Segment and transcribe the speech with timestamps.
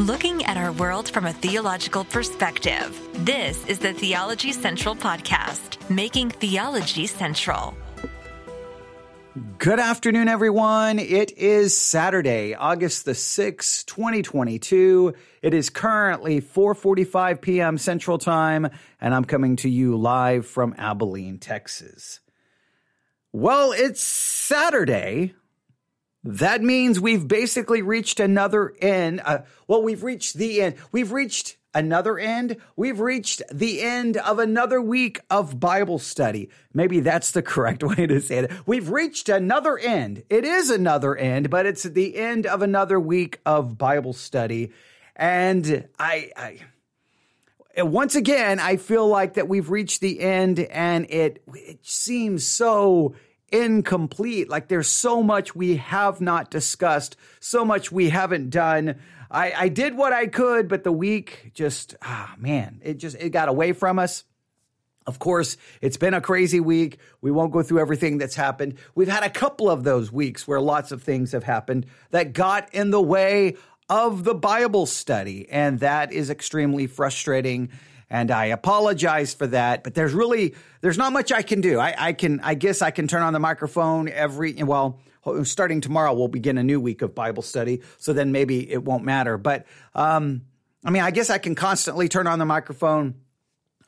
[0.00, 2.98] looking at our world from a theological perspective.
[3.18, 7.76] This is the Theology Central Podcast, making theology central.
[9.58, 10.98] Good afternoon, everyone.
[10.98, 15.12] It is Saturday, August the 6th, 2022.
[15.42, 17.76] It is currently 4:45 p.m.
[17.76, 18.70] Central Time,
[19.02, 22.20] and I'm coming to you live from Abilene, Texas.
[23.32, 25.34] Well, it's Saturday.
[26.22, 29.22] That means we've basically reached another end.
[29.24, 30.76] Uh, well, we've reached the end.
[30.92, 32.56] We've reached another end.
[32.76, 36.50] We've reached the end of another week of Bible study.
[36.74, 38.52] Maybe that's the correct way to say it.
[38.66, 40.24] We've reached another end.
[40.28, 44.72] It is another end, but it's the end of another week of Bible study.
[45.16, 51.42] And I, I once again, I feel like that we've reached the end and it,
[51.54, 53.14] it seems so
[53.52, 54.48] incomplete.
[54.48, 58.96] Like there's so much we have not discussed, so much we haven't done.
[59.30, 63.30] I, I did what I could, but the week just, ah, man, it just, it
[63.30, 64.24] got away from us.
[65.06, 66.98] Of course, it's been a crazy week.
[67.20, 68.74] We won't go through everything that's happened.
[68.94, 72.72] We've had a couple of those weeks where lots of things have happened that got
[72.74, 73.56] in the way
[73.88, 75.48] of the Bible study.
[75.50, 77.70] And that is extremely frustrating
[78.10, 79.84] and I apologize for that.
[79.84, 81.78] But there's really there's not much I can do.
[81.78, 85.00] I, I can I guess I can turn on the microphone every well
[85.44, 87.82] starting tomorrow we'll begin a new week of Bible study.
[87.98, 89.38] So then maybe it won't matter.
[89.38, 90.42] But um,
[90.84, 93.14] I mean I guess I can constantly turn on the microphone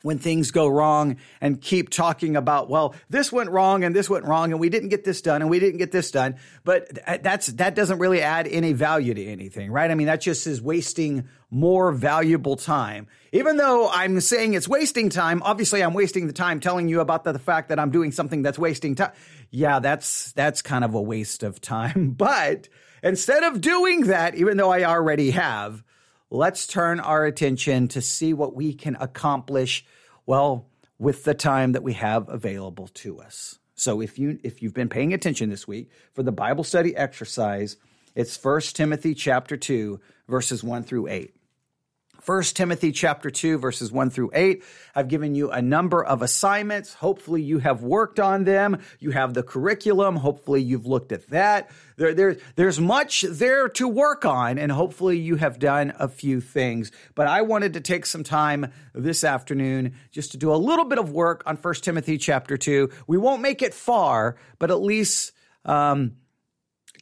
[0.03, 4.25] when things go wrong and keep talking about well this went wrong and this went
[4.25, 6.35] wrong and we didn't get this done and we didn't get this done.
[6.63, 9.89] But that's that doesn't really add any value to anything right?
[9.89, 13.07] I mean that just is wasting more valuable time.
[13.31, 17.23] Even though i'm saying it's wasting time obviously i'm wasting the time telling you about
[17.23, 19.11] the, the fact that i'm doing something that's wasting time
[19.49, 22.15] yeah that's that's kind of a waste of time.
[22.17, 22.69] But
[23.01, 25.83] instead of doing that even though i already have
[26.33, 29.85] let's turn our attention to see what we can accomplish
[30.25, 30.67] well
[30.97, 33.59] with the time that we have available to us.
[33.75, 37.77] So if you if you've been paying attention this week for the Bible study exercise,
[38.15, 41.35] it's 1 Timothy chapter 2 verses 1 through 8.
[42.25, 44.63] 1 Timothy chapter 2 verses 1 through 8.
[44.95, 46.93] I've given you a number of assignments.
[46.93, 48.79] Hopefully you have worked on them.
[48.99, 50.15] You have the curriculum.
[50.15, 51.69] Hopefully you've looked at that.
[51.97, 56.39] There, there, there's much there to work on and hopefully you have done a few
[56.39, 56.91] things.
[57.13, 60.99] But I wanted to take some time this afternoon just to do a little bit
[60.99, 62.89] of work on 1 Timothy chapter 2.
[63.05, 65.33] We won't make it far, but at least,
[65.65, 66.13] um,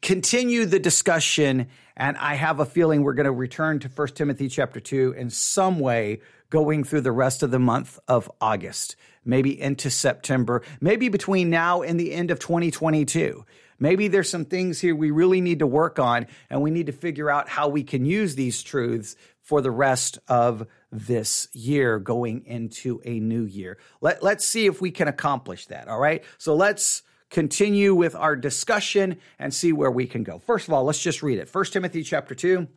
[0.01, 4.49] continue the discussion and I have a feeling we're going to return to 1 Timothy
[4.49, 9.59] chapter 2 in some way going through the rest of the month of August, maybe
[9.59, 13.45] into September, maybe between now and the end of 2022.
[13.79, 16.91] Maybe there's some things here we really need to work on and we need to
[16.91, 22.45] figure out how we can use these truths for the rest of this year going
[22.45, 23.77] into a new year.
[23.99, 25.87] Let, let's see if we can accomplish that.
[25.87, 26.23] All right.
[26.37, 27.01] So let's
[27.31, 30.37] continue with our discussion and see where we can go.
[30.37, 31.49] First of all, let's just read it.
[31.51, 32.67] 1 Timothy chapter 2,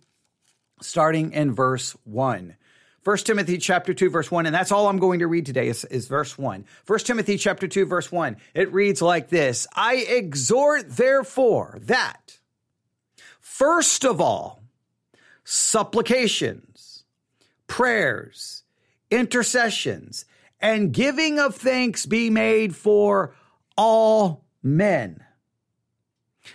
[0.80, 2.56] starting in verse 1.
[3.02, 5.84] 1 Timothy chapter 2 verse 1 and that's all I'm going to read today is,
[5.84, 6.64] is verse 1.
[6.86, 8.38] 1 Timothy chapter 2 verse 1.
[8.54, 12.38] It reads like this, I exhort therefore that
[13.40, 14.62] first of all
[15.44, 17.04] supplications,
[17.66, 18.62] prayers,
[19.10, 20.24] intercessions,
[20.58, 23.34] and giving of thanks be made for
[23.76, 25.22] all men.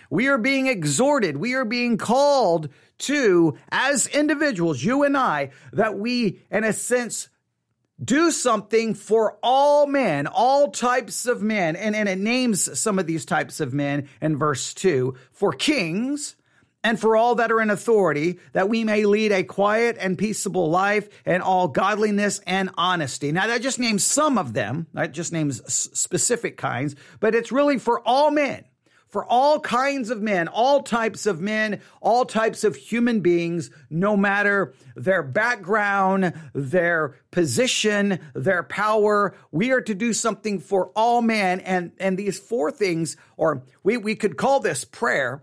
[0.08, 5.98] We are being exhorted, we are being called to, as individuals, you and I, that
[5.98, 7.28] we, in a sense,
[8.02, 11.76] do something for all men, all types of men.
[11.76, 16.36] And, and it names some of these types of men in verse 2 for kings,
[16.82, 20.70] and for all that are in authority, that we may lead a quiet and peaceable
[20.70, 23.32] life in all godliness and honesty.
[23.32, 27.78] Now, that just names some of them, that just names specific kinds, but it's really
[27.78, 28.64] for all men,
[29.08, 34.16] for all kinds of men, all types of men, all types of human beings, no
[34.16, 39.34] matter their background, their position, their power.
[39.50, 41.60] We are to do something for all men.
[41.60, 45.42] And, and these four things, or we, we could call this prayer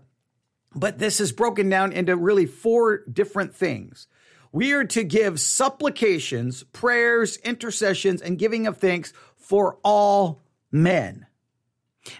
[0.74, 4.06] but this is broken down into really four different things.
[4.52, 11.26] We are to give supplications, prayers, intercessions, and giving of thanks for all men.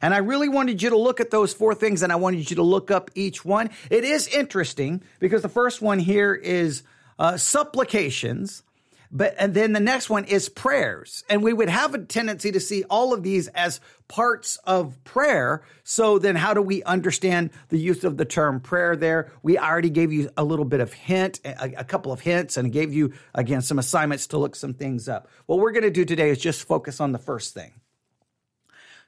[0.03, 2.57] And I really wanted you to look at those four things and I wanted you
[2.57, 3.71] to look up each one.
[3.91, 6.83] It is interesting because the first one here is
[7.19, 8.63] uh, supplications.
[9.11, 11.25] But and then the next one is prayers.
[11.31, 15.63] And we would have a tendency to see all of these as parts of prayer.
[15.83, 19.33] So then how do we understand the use of the term prayer there?
[19.43, 22.71] We already gave you a little bit of hint, a, a couple of hints, and
[22.71, 25.29] gave you again some assignments to look some things up.
[25.47, 27.73] What we're going to do today is just focus on the first thing.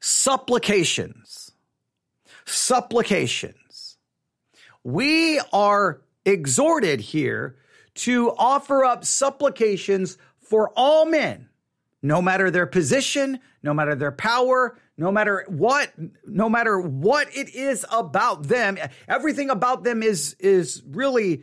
[0.01, 1.53] Supplications.
[2.47, 3.99] Supplications.
[4.83, 7.57] We are exhorted here
[8.01, 11.49] to offer up supplications for all men,
[12.03, 15.93] no matter their position, no matter their power, no matter what,
[16.25, 18.79] no matter what it is about them.
[19.07, 21.43] Everything about them is, is really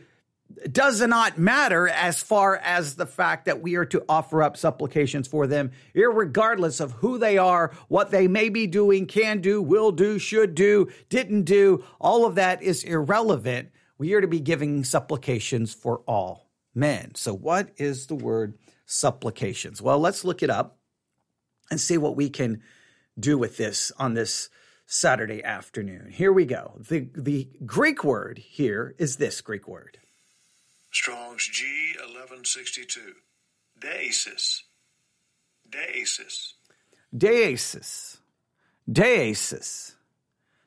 [0.71, 5.27] does not matter as far as the fact that we are to offer up supplications
[5.27, 9.91] for them, regardless of who they are, what they may be doing, can do, will
[9.91, 11.83] do, should do, didn't do.
[11.99, 16.46] All of that is irrelevant we are to be giving supplications for all
[16.77, 17.15] men.
[17.15, 19.81] So, what is the word supplications?
[19.81, 20.77] Well, let's look it up
[21.69, 22.61] and see what we can
[23.19, 24.49] do with this on this
[24.85, 26.09] Saturday afternoon.
[26.11, 26.79] Here we go.
[26.87, 29.97] The, the Greek word here is this Greek word
[30.91, 31.65] Strong's G
[31.97, 33.13] 1162.
[33.79, 34.61] Deesis.
[35.69, 36.53] Deesis.
[37.15, 38.17] Deesis.
[38.89, 39.95] Deesis.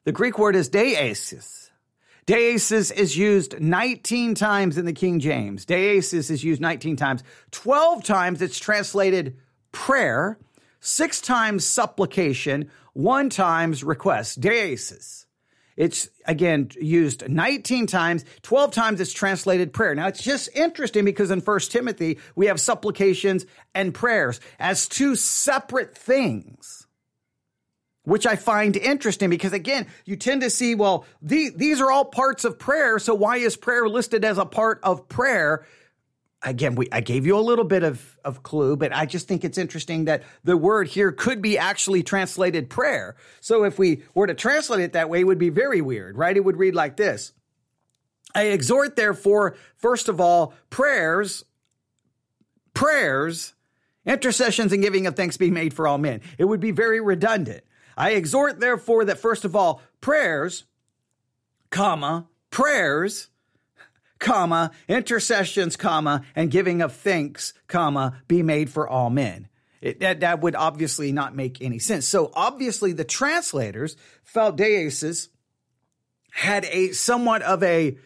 [0.05, 1.60] The Greek word is deesis.
[2.27, 5.65] Deesis is used 19 times in the King James.
[5.67, 7.23] Deesis is used 19 times.
[7.51, 9.37] 12 times it's translated
[9.73, 10.39] prayer,
[10.81, 14.41] six times supplication, one times request.
[14.41, 15.27] Deesis.
[15.77, 19.95] It's again used 19 times, 12 times it's translated prayer.
[19.95, 25.17] Now it's just interesting because in 1 Timothy we have supplications and prayers as two
[25.17, 26.87] separate things
[28.05, 32.05] which I find interesting because again, you tend to see, well, the, these are all
[32.05, 32.99] parts of prayer.
[32.99, 35.67] So why is prayer listed as a part of prayer?
[36.43, 39.45] Again, we, I gave you a little bit of, of clue, but I just think
[39.45, 43.17] it's interesting that the word here could be actually translated prayer.
[43.41, 46.35] So if we were to translate it that way, it would be very weird, right?
[46.35, 47.35] It would read like this.
[48.35, 51.45] I exhort, therefore, first of all, prayers,
[52.73, 53.53] prayers,
[54.07, 56.23] intercessions and giving of thanks be made for all men.
[56.39, 57.65] It would be very redundant.
[58.01, 60.65] I exhort therefore that first of all, prayers,
[61.69, 63.29] comma, prayers,
[64.19, 69.49] comma, intercessions, comma, and giving of thanks, comma, be made for all men.
[69.83, 72.07] It, that, that would obviously not make any sense.
[72.07, 75.29] So obviously the translators felt deesis
[76.31, 77.99] had a somewhat of a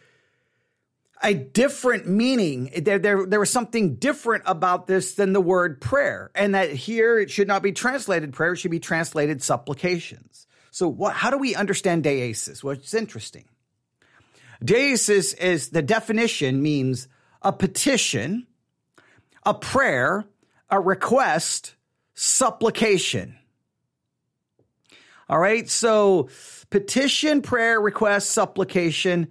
[1.24, 2.70] a different meaning.
[2.76, 6.30] There, there, there was something different about this than the word prayer.
[6.34, 10.46] And that here it should not be translated prayer, it should be translated supplications.
[10.70, 12.62] So what, how do we understand deesis?
[12.62, 13.46] Well, it's interesting.
[14.62, 17.08] Deesis is the definition means
[17.42, 18.46] a petition,
[19.44, 20.24] a prayer,
[20.70, 21.74] a request,
[22.14, 23.36] supplication.
[25.28, 25.68] All right.
[25.70, 26.28] So
[26.70, 29.28] petition, prayer, request, supplication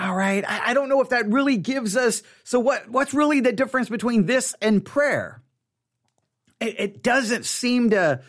[0.00, 0.44] all right.
[0.48, 2.22] I, I don't know if that really gives us.
[2.44, 5.42] So what, what's really the difference between this and prayer?
[6.58, 8.22] It, it doesn't seem to,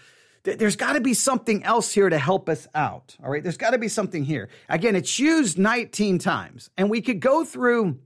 [0.44, 3.16] there's got to be something else here to help us out.
[3.24, 3.42] All right.
[3.42, 4.50] There's got to be something here.
[4.68, 8.00] Again, it's used 19 times and we could go through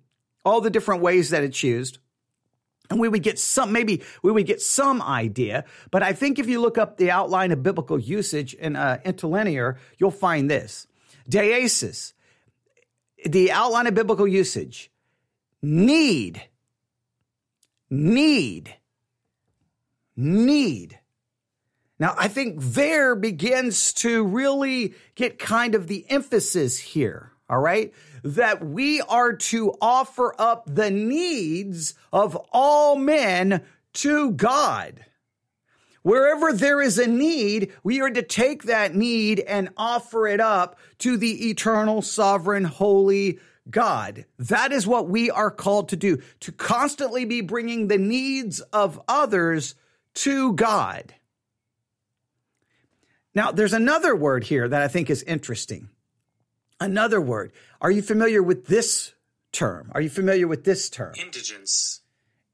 [0.43, 1.97] all the different ways that it's used
[2.91, 5.65] and we would get some, maybe we would get some idea.
[5.89, 9.79] But I think if you look up the outline of biblical usage in uh, interlinear,
[9.97, 10.85] you'll find this.
[11.27, 12.13] Deesis
[13.23, 14.91] the outline of biblical usage
[15.61, 16.41] need,
[17.89, 18.75] need,
[20.15, 20.99] need.
[21.97, 27.93] Now, I think there begins to really get kind of the emphasis here, all right?
[28.23, 35.05] That we are to offer up the needs of all men to God.
[36.05, 40.77] Wherever there is a need, we are to take that need and offer it up
[40.99, 43.39] to the eternal, sovereign, holy
[43.71, 44.25] God.
[44.37, 49.01] That is what we are called to do, to constantly be bringing the needs of
[49.07, 49.73] others
[50.13, 51.15] to God.
[53.33, 55.89] Now, there's another word here that I think is interesting.
[56.79, 57.51] Another word.
[57.81, 59.15] Are you familiar with this
[59.51, 59.91] term?
[59.95, 61.15] Are you familiar with this term?
[61.15, 62.01] Indigence.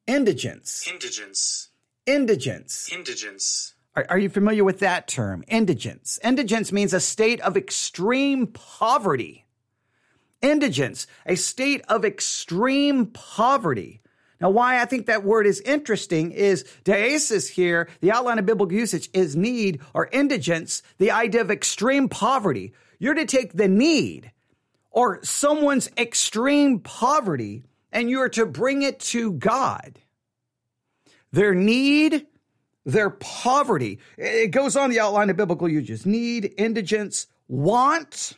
[0.08, 0.88] Indigence.
[0.88, 1.71] Indigence.
[2.05, 2.89] Indigence.
[2.91, 3.75] Indigence.
[3.96, 5.43] Are, are, you familiar with that term?
[5.48, 6.17] Indigence.
[6.24, 9.46] Indigence means a state of extreme poverty.
[10.41, 14.01] Indigence, a state of extreme poverty.
[14.39, 18.75] Now, why I think that word is interesting is deesis here, the outline of biblical
[18.75, 22.74] usage is need or indigence, the idea of extreme poverty.
[22.98, 24.31] You're to take the need
[24.89, 30.00] or someone's extreme poverty and you're to bring it to God.
[31.31, 32.27] Their need,
[32.85, 34.00] their poverty.
[34.17, 38.33] It goes on the outline of biblical uses need, indigence, want,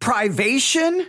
[0.00, 1.06] privation.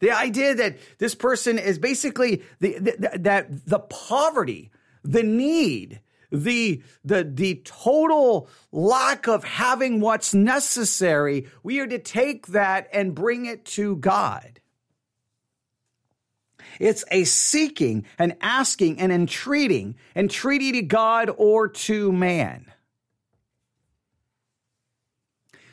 [0.00, 4.70] The idea that this person is basically the, the, that the poverty,
[5.04, 6.00] the need,
[6.30, 13.14] the, the, the total lack of having what's necessary, we are to take that and
[13.14, 14.60] bring it to God.
[16.78, 22.72] It's a seeking and asking and entreating, entreaty to God or to man.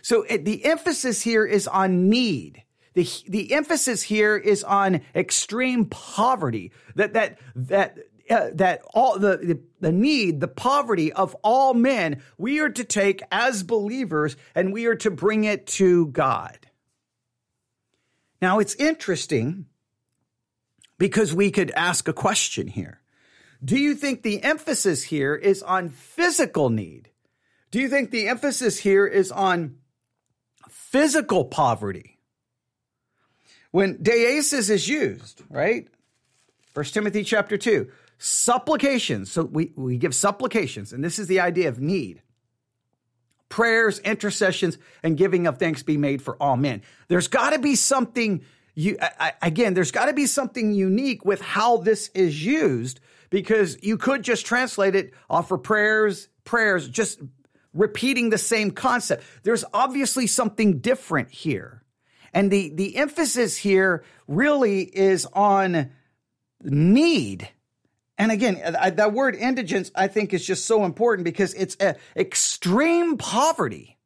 [0.01, 2.63] So it, the emphasis here is on need.
[2.93, 6.71] The, the emphasis here is on extreme poverty.
[6.95, 7.97] That that that
[8.29, 12.83] uh, that all the, the the need, the poverty of all men, we are to
[12.83, 16.57] take as believers and we are to bring it to God.
[18.41, 19.67] Now it's interesting
[20.99, 23.01] because we could ask a question here.
[23.65, 27.09] Do you think the emphasis here is on physical need?
[27.71, 29.79] Do you think the emphasis here is on
[30.91, 32.17] physical poverty.
[33.71, 35.87] When deesis is used, right?
[36.73, 39.31] First Timothy chapter 2, supplications.
[39.31, 42.23] So we, we give supplications, and this is the idea of need.
[43.49, 46.81] Prayers, intercessions, and giving of thanks be made for all men.
[47.07, 48.43] There's got to be something
[48.79, 53.77] you I, again, there's got to be something unique with how this is used because
[53.83, 57.19] you could just translate it offer prayers, prayers, just
[57.73, 59.23] repeating the same concept.
[59.43, 61.83] There's obviously something different here.
[62.33, 65.91] And the, the emphasis here really is on
[66.61, 67.49] need.
[68.17, 71.95] And again, uh, that word indigence, I think, is just so important because it's a
[72.15, 73.97] extreme poverty.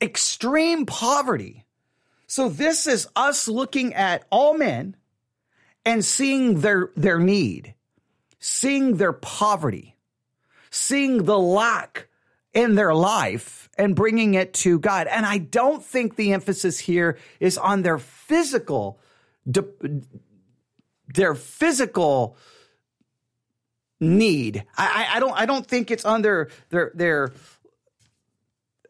[0.00, 1.66] Extreme poverty.
[2.32, 4.96] So this is us looking at all men
[5.84, 7.74] and seeing their, their need,
[8.38, 9.98] seeing their poverty,
[10.70, 12.08] seeing the lack
[12.54, 15.08] in their life and bringing it to God.
[15.08, 18.98] And I don't think the emphasis here is on their physical,
[21.14, 22.38] their physical
[24.00, 24.64] need.
[24.78, 27.32] I, I, don't, I don't think it's on their, their, their,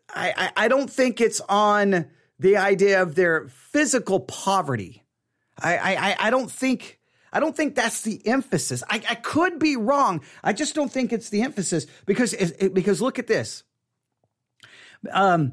[0.09, 2.07] I, I don't think it's on
[2.43, 5.05] the idea of their physical poverty.
[5.61, 6.99] I, I, I don't think,
[7.33, 8.83] I don't think that's the emphasis.
[8.91, 10.23] I, I could be wrong.
[10.43, 12.35] I just don't think it's the emphasis because
[12.75, 13.63] because look at this.
[15.13, 15.53] Um,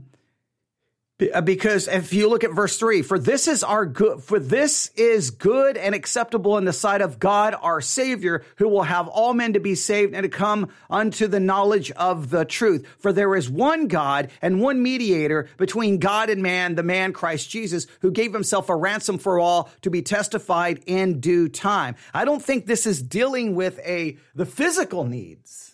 [1.21, 4.89] Uh, because if you look at verse 3 for this is our good for this
[4.95, 9.33] is good and acceptable in the sight of God our savior who will have all
[9.33, 12.87] men to be saved and to come unto the knowledge of the truth.
[12.99, 17.49] For there is one God and one mediator between God and man the man Christ
[17.49, 21.95] Jesus who gave himself a ransom for all to be testified in due time.
[22.13, 25.68] I don't think this is dealing with a the physical needs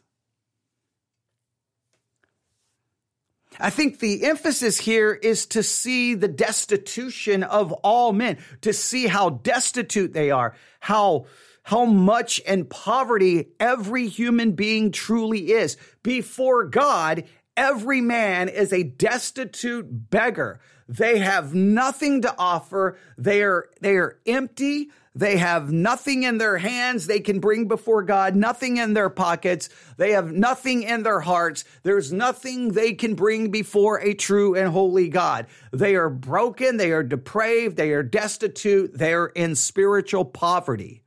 [3.60, 9.08] I think the emphasis here is to see the destitution of all men, to see
[9.08, 11.28] how destitute they are, how,
[11.64, 15.78] how much in poverty every human being truly is.
[16.04, 17.24] Before God,
[17.56, 20.60] every man is a destitute beggar.
[20.88, 22.98] They have nothing to offer.
[23.18, 24.90] They are, they are empty.
[25.18, 29.70] They have nothing in their hands they can bring before God, nothing in their pockets.
[29.96, 31.64] They have nothing in their hearts.
[31.84, 35.48] There's nothing they can bring before a true and holy God.
[35.72, 36.76] They are broken.
[36.76, 37.78] They are depraved.
[37.78, 38.98] They are destitute.
[38.98, 41.02] They are in spiritual poverty.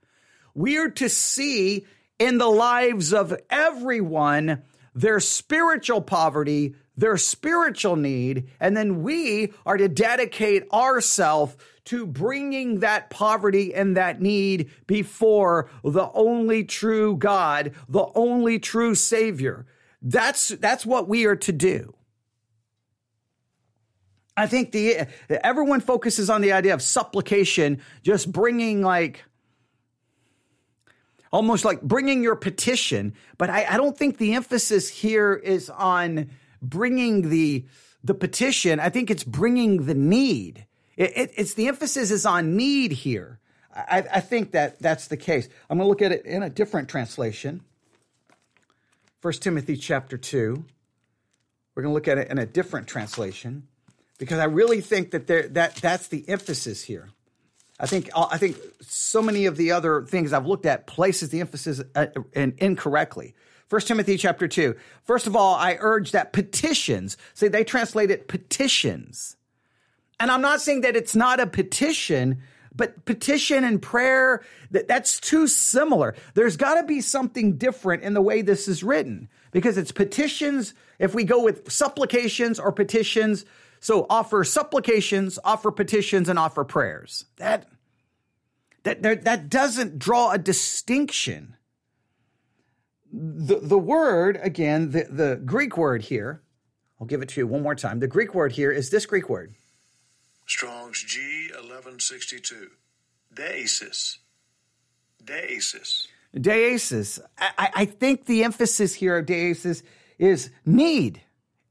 [0.55, 1.87] We are to see
[2.19, 4.63] in the lives of everyone
[4.95, 11.57] their spiritual poverty, their spiritual need, and then we are to dedicate ourselves
[11.89, 18.95] to bringing that poverty and that need before the only true God, the only true
[18.95, 19.67] Savior.
[20.03, 21.95] That's, that's what we are to do.
[24.37, 29.25] I think the everyone focuses on the idea of supplication, just bringing like
[31.33, 33.15] almost like bringing your petition.
[33.37, 36.31] But I, I don't think the emphasis here is on
[36.63, 37.67] bringing the
[38.05, 38.79] the petition.
[38.79, 40.68] I think it's bringing the need.
[40.99, 43.39] It, it, it's the emphasis is on need here.
[43.73, 45.49] I, I think that that's the case.
[45.71, 47.63] I'm going to look at it in a different translation.
[49.21, 50.65] First Timothy chapter two.
[51.75, 53.69] We're going to look at it in a different translation
[54.19, 57.11] because I really think that there that that's the emphasis here.
[57.79, 61.41] I think I think so many of the other things I've looked at places the
[61.41, 63.37] emphasis uh, in, incorrectly.
[63.69, 64.75] First Timothy chapter 2.
[65.05, 69.37] First of all, I urge that petitions, say they translate it petitions.
[70.21, 72.43] And I'm not saying that it's not a petition,
[72.75, 76.15] but petition and prayer, that, that's too similar.
[76.35, 80.75] There's got to be something different in the way this is written because it's petitions.
[80.99, 83.45] If we go with supplications or petitions,
[83.81, 87.25] so offer supplications, offer petitions, and offer prayers.
[87.37, 87.69] That,
[88.83, 91.57] that, that, that doesn't draw a distinction.
[93.13, 96.43] The, the word, again, the, the Greek word here,
[97.01, 98.01] I'll give it to you one more time.
[98.01, 99.55] The Greek word here is this Greek word.
[100.49, 102.71] Strong's G 1162.
[103.35, 104.17] Deesis.
[105.23, 106.07] Deesis.
[106.35, 107.21] Deesis.
[107.39, 109.83] I, I think the emphasis here of deesis
[110.19, 111.21] is need,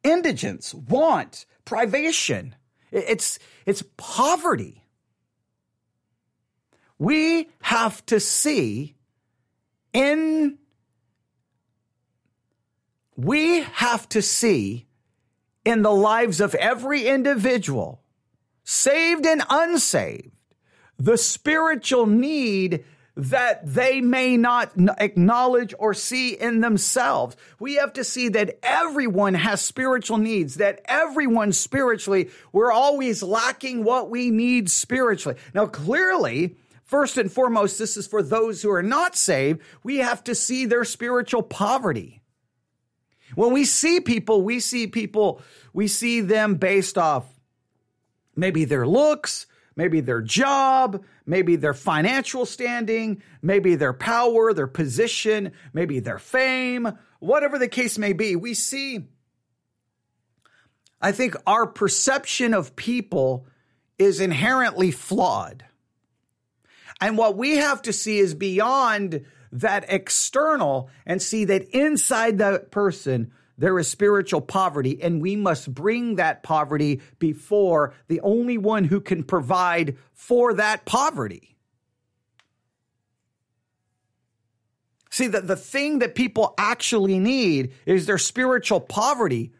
[0.03, 2.55] indigence, want, privation.
[2.91, 4.84] It's, it's poverty.
[7.00, 8.96] We have to see
[9.91, 10.60] in,
[13.15, 14.86] we have to see
[15.65, 18.01] in the lives of every individual,
[18.70, 20.30] saved and unsaved,
[20.98, 22.84] the spiritual need
[23.16, 27.38] that they may not acknowledge or see in themselves.
[27.62, 33.86] We have to see that everyone has spiritual needs, that everyone spiritually, we're always lacking
[33.86, 35.40] what we need spiritually.
[35.54, 39.62] Now, clearly, first and foremost, this is for those who are not saved.
[39.82, 42.22] We have to see their spiritual poverty.
[43.34, 47.37] When we see people, we see people, we see them based off
[48.38, 55.51] maybe their looks, maybe their job, maybe their financial standing, maybe their power, their position,
[55.74, 56.88] maybe their fame,
[57.20, 58.36] whatever the case may be.
[58.36, 59.08] We see,
[61.01, 63.46] I think our perception of people
[63.98, 65.65] is inherently flawed.
[67.01, 72.72] And what we have to see is beyond that external and see that inside that
[72.72, 78.84] person, there is spiritual poverty, and we must bring that poverty before the only one
[78.84, 81.58] who can provide for that poverty.
[85.10, 89.52] See, the, the thing that people actually need is their spiritual poverty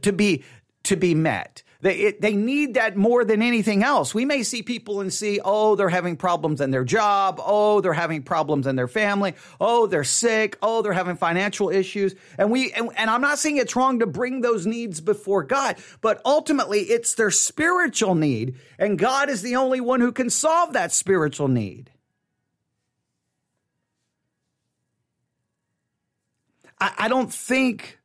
[0.00, 0.42] to be,
[0.84, 1.62] to be met.
[1.82, 4.14] They, it, they need that more than anything else.
[4.14, 7.40] We may see people and see, oh, they're having problems in their job.
[7.44, 9.34] Oh, they're having problems in their family.
[9.60, 10.56] Oh, they're sick.
[10.62, 12.14] Oh, they're having financial issues.
[12.38, 15.76] And we, and, and I'm not saying it's wrong to bring those needs before God,
[16.00, 18.56] but ultimately it's their spiritual need.
[18.78, 21.90] And God is the only one who can solve that spiritual need.
[26.80, 27.98] I, I don't think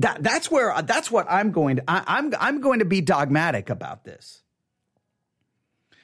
[0.00, 3.68] That, that's where that's what I'm going to I, I'm I'm going to be dogmatic
[3.68, 4.42] about this.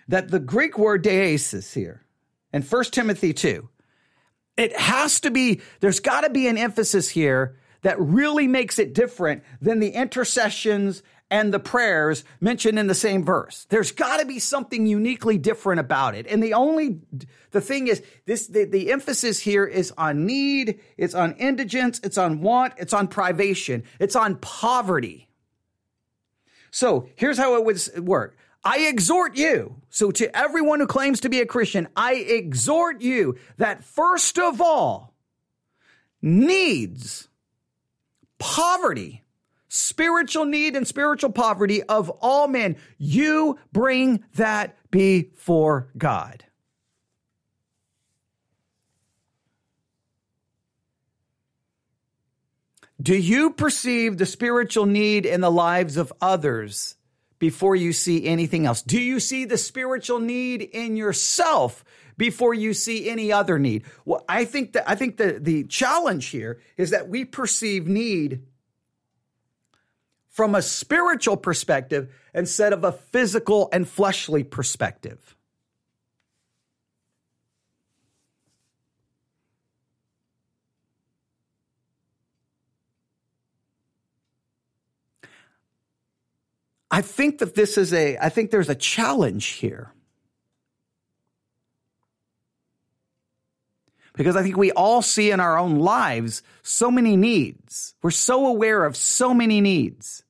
[0.09, 2.05] That the Greek word deesis here
[2.53, 3.69] in 1 Timothy 2,
[4.57, 8.95] it has to be, there's got to be an emphasis here that really makes it
[8.95, 13.67] different than the intercessions and the prayers mentioned in the same verse.
[13.69, 16.27] There's got to be something uniquely different about it.
[16.29, 17.01] And the only,
[17.51, 22.19] the thing is, this, the, the emphasis here is on need, it's on indigence, it's
[22.19, 25.29] on want, it's on privation, it's on poverty.
[26.71, 28.37] So here's how it would work.
[28.62, 29.77] I exhort you.
[29.91, 34.61] So to everyone who claims to be a Christian, I exhort you that first of
[34.61, 35.15] all,
[36.21, 37.29] needs,
[38.39, 39.23] poverty,
[39.77, 42.77] spiritual need and spiritual poverty of all men.
[42.99, 46.45] You bring that before God.
[53.01, 56.97] Do you perceive the spiritual need in the lives of others
[57.39, 58.81] before you see anything else?
[58.81, 61.85] Do you see the spiritual need in yourself
[62.17, 63.85] before you see any other need?
[64.07, 68.43] Well, I think that I think the, the challenge here is that we perceive need
[70.37, 75.35] from a spiritual perspective instead of a physical and fleshly perspective.
[86.90, 89.94] I think that this is a, I think there's a challenge here.
[94.12, 97.94] because I think we all see in our own lives so many needs.
[98.03, 100.25] We're so aware of so many needs.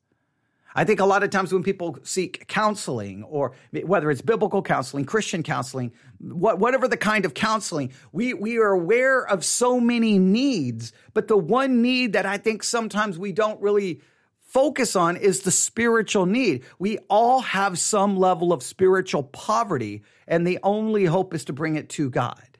[0.79, 5.07] I think a lot of times when people seek counseling, or whether it's biblical counseling,
[5.07, 10.93] Christian counseling, whatever the kind of counseling, we, we are aware of so many needs.
[11.15, 14.03] But the one need that I think sometimes we don't really
[14.43, 16.65] focus on is the spiritual need.
[16.79, 21.77] We all have some level of spiritual poverty, and the only hope is to bring
[21.77, 22.59] it to God.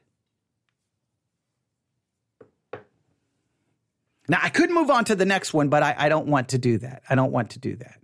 [4.27, 6.57] Now, I could move on to the next one, but I, I don't want to
[6.57, 7.03] do that.
[7.07, 7.99] I don't want to do that.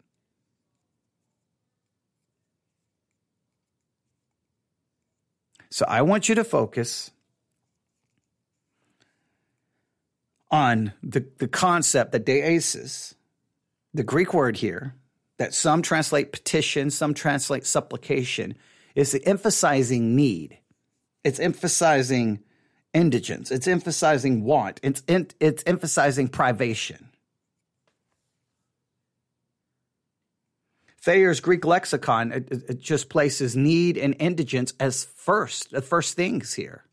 [5.73, 7.09] So I want you to focus
[10.51, 13.15] on the, the concept that deesis,
[13.91, 14.93] the Greek word here,
[15.39, 18.55] that some translate petition, some translate supplication,
[18.93, 20.59] is the emphasizing need.
[21.23, 22.43] It's emphasizing
[22.93, 23.49] indigence.
[23.49, 24.79] It's emphasizing want.
[24.83, 27.09] It's, it's emphasizing privation.
[31.03, 36.53] Thayer's Greek lexicon it, it just places need and indigence as first, the first things
[36.53, 36.85] here.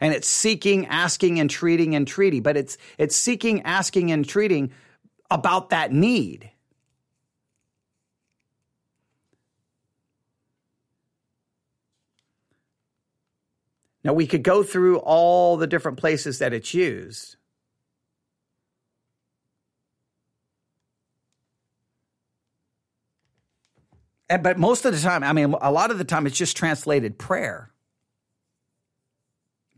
[0.00, 4.70] And it's seeking, asking, and treating, and treating, but it's it's seeking, asking, and treating
[5.32, 6.50] about that need.
[14.04, 17.36] Now we could go through all the different places that it's used.
[24.38, 27.18] But most of the time, I mean, a lot of the time, it's just translated
[27.18, 27.70] prayer.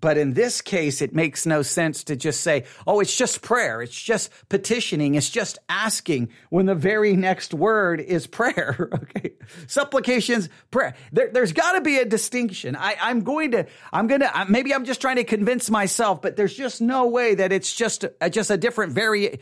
[0.03, 3.81] But in this case, it makes no sense to just say, oh, it's just prayer.
[3.81, 5.15] It's just petitioning.
[5.15, 8.91] It's just asking when the very next word is prayer.
[8.95, 9.35] okay.
[9.69, 10.97] Supplications, prayer.
[11.13, 12.75] There, has got to be a distinction.
[12.75, 16.35] I, I'm going to, I'm going to, maybe I'm just trying to convince myself, but
[16.35, 19.39] there's just no way that it's just, a, just a different very,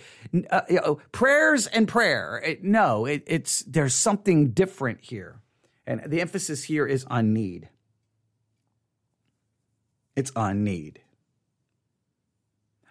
[0.50, 2.38] uh, you know, prayers and prayer.
[2.44, 5.40] It, no, it, it's, there's something different here.
[5.86, 7.70] And the emphasis here is on need.
[10.16, 11.00] It's on need.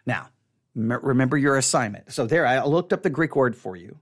[0.06, 0.30] Now,
[0.76, 2.12] remember your assignment.
[2.12, 4.00] So there, I looked up the Greek word for you.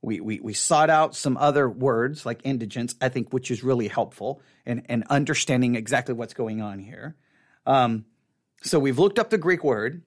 [0.00, 3.88] We, we, we sought out some other words like indigence, I think, which is really
[3.88, 7.16] helpful in, in understanding exactly what's going on here.
[7.66, 8.04] Um,
[8.62, 10.02] so we've looked up the Greek word.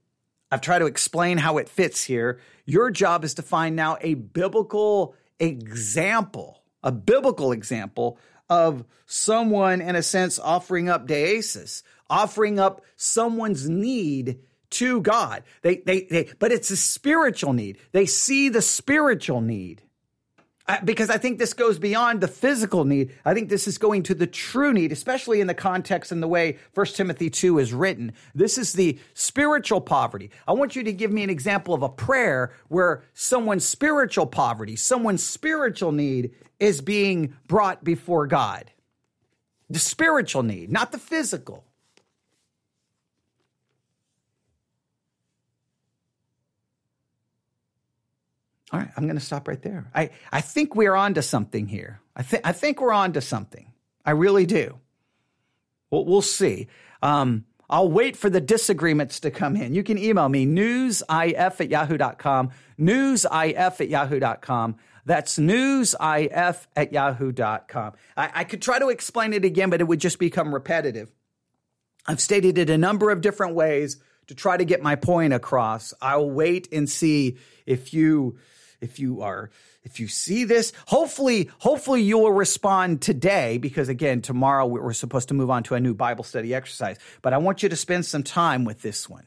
[0.49, 2.39] I've tried to explain how it fits here.
[2.65, 8.17] Your job is to find now a biblical example, a biblical example
[8.51, 14.39] of someone, in a sense, offering up deesis, offering up someone's need
[14.71, 15.43] to God.
[15.61, 17.77] They, they, they, but it's a spiritual need.
[17.93, 19.83] They see the spiritual need.
[20.79, 23.13] Because I think this goes beyond the physical need.
[23.25, 26.27] I think this is going to the true need, especially in the context and the
[26.27, 28.13] way 1 Timothy 2 is written.
[28.35, 30.31] This is the spiritual poverty.
[30.47, 34.75] I want you to give me an example of a prayer where someone's spiritual poverty,
[34.75, 38.71] someone's spiritual need is being brought before God.
[39.69, 41.65] The spiritual need, not the physical.
[48.71, 49.89] All right, I'm going to stop right there.
[49.93, 51.99] I, I think we're on to something here.
[52.15, 53.73] I, th- I think we're on to something.
[54.05, 54.79] I really do.
[55.89, 56.67] Well, we'll see.
[57.01, 59.73] Um, I'll wait for the disagreements to come in.
[59.73, 64.75] You can email me, newsif at yahoo.com, newsif at yahoo.com.
[65.05, 67.93] That's newsif at yahoo.com.
[68.17, 71.11] I, I could try to explain it again, but it would just become repetitive.
[72.05, 75.93] I've stated it a number of different ways to try to get my point across.
[76.01, 78.37] I'll wait and see if you
[78.81, 79.49] if you are
[79.83, 85.29] if you see this hopefully hopefully you will respond today because again tomorrow we're supposed
[85.29, 86.97] to move on to a new bible study exercise.
[87.21, 89.25] But i want you to spend some time with this one.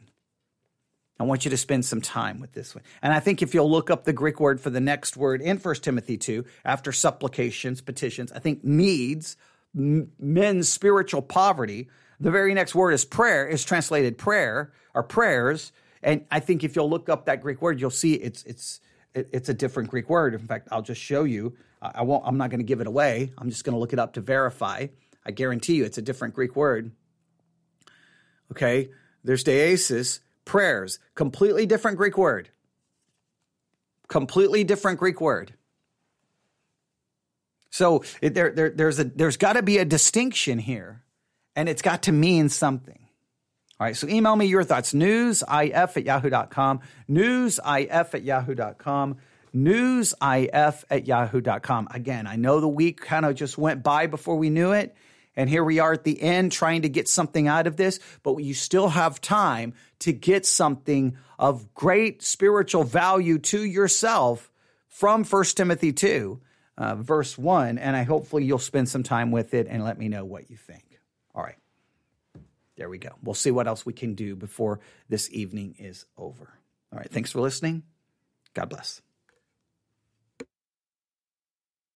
[1.18, 2.84] I want you to spend some time with this one.
[3.00, 5.58] And i think if you'll look up the greek word for the next word in
[5.58, 9.36] 1 timothy 2 after supplications petitions i think needs
[9.72, 11.88] men's spiritual poverty
[12.20, 15.72] the very next word is prayer is translated prayer or prayers.
[16.02, 18.80] And i think if you'll look up that greek word you'll see it's it's
[19.14, 20.34] it, it's a different Greek word.
[20.34, 21.56] In fact, I'll just show you.
[21.80, 22.24] I won't.
[22.26, 23.32] I'm not going to give it away.
[23.36, 24.86] I'm just going to look it up to verify.
[25.26, 26.92] I guarantee you, it's a different Greek word.
[28.50, 28.90] Okay,
[29.22, 32.50] there's deesis, prayers, completely different Greek word.
[34.08, 35.54] Completely different Greek word.
[37.70, 41.02] So it, there, there, there's a, there's got to be a distinction here,
[41.56, 43.03] and it's got to mean something.
[43.80, 49.16] All right, so email me your thoughts, newsif at yahoo.com, newsif at yahoo.com,
[49.52, 51.88] newsif at yahoo.com.
[51.90, 54.94] Again, I know the week kind of just went by before we knew it,
[55.34, 58.36] and here we are at the end trying to get something out of this, but
[58.36, 64.52] you still have time to get something of great spiritual value to yourself
[64.86, 66.40] from 1 Timothy 2,
[66.78, 70.08] uh, verse 1, and I hopefully you'll spend some time with it and let me
[70.08, 71.00] know what you think.
[71.34, 71.56] All right.
[72.76, 73.10] There we go.
[73.22, 76.54] We'll see what else we can do before this evening is over.
[76.92, 77.10] All right.
[77.10, 77.84] Thanks for listening.
[78.54, 79.00] God bless.